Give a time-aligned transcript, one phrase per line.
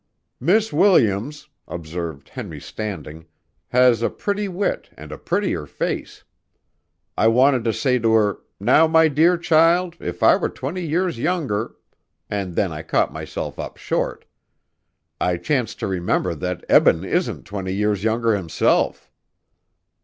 [0.39, 3.27] "Miss Williams," observed Henry Standing,
[3.67, 6.23] "has a pretty wit and a prettier face.
[7.15, 11.19] I wanted to say to her: 'Now, my dear child, if I were twenty years
[11.19, 11.75] younger'
[12.31, 14.25] and then I caught myself up short.
[15.19, 19.11] I chanced to remember that Eben isn't twenty years younger himself."